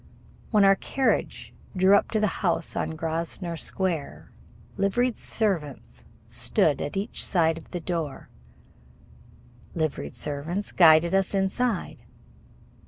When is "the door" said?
7.69-8.29